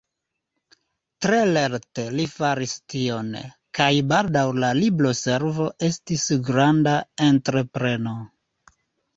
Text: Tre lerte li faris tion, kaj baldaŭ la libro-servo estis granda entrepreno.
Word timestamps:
Tre 1.25 1.41
lerte 1.49 2.05
li 2.19 2.25
faris 2.37 2.73
tion, 2.93 3.29
kaj 3.81 3.91
baldaŭ 4.13 4.45
la 4.65 4.73
libro-servo 4.79 5.69
estis 5.91 6.27
granda 6.51 6.95
entrepreno. 7.29 8.17